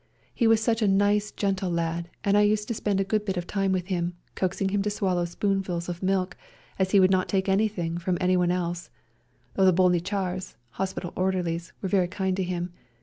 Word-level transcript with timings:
He 0.33 0.47
was 0.47 0.59
such 0.63 0.81
a 0.81 0.87
nice 0.87 1.31
gentle 1.31 1.69
lad, 1.69 2.09
and 2.23 2.35
I 2.35 2.41
used 2.41 2.67
to 2.69 2.73
spend 2.73 2.99
a 2.99 3.03
good 3.03 3.23
bit 3.23 3.37
of 3.37 3.45
time 3.45 3.71
with 3.71 3.85
him, 3.89 4.15
coaxing 4.33 4.69
him 4.69 4.81
to 4.81 4.89
swallow 4.89 5.25
spoonfuls 5.25 5.87
of 5.89 6.01
milk, 6.01 6.35
as 6.79 6.89
he 6.89 6.99
would 6.99 7.11
not 7.11 7.29
take 7.29 7.47
anything 7.47 7.99
from 7.99 8.17
anyone 8.19 8.49
else, 8.49 8.89
though 9.53 9.63
the 9.65 9.71
Bolnichars— 9.71 10.55
hospital 10.79 11.13
orderlies— 11.15 11.71
were 11.83 11.89
very 11.89 12.07
kind 12.07 12.35
to 12.37 12.43
him. 12.43 12.73